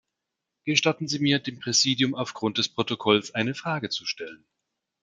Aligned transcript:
Gestatten 0.65 1.07
Sie 1.07 1.19
mir, 1.19 1.37
dem 1.37 1.59
Präsidium 1.59 2.15
aufgrund 2.15 2.57
des 2.57 2.69
Protokolls 2.69 3.35
eine 3.35 3.53
Frage 3.53 3.89
zu 3.89 4.07
stellen. 4.07 4.47